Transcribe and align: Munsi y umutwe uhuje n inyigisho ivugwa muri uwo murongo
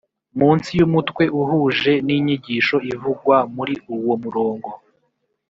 Munsi 0.39 0.69
y 0.79 0.83
umutwe 0.87 1.23
uhuje 1.41 1.93
n 2.05 2.09
inyigisho 2.17 2.75
ivugwa 2.91 3.35
muri 3.55 3.75
uwo 3.95 4.15
murongo 4.23 4.69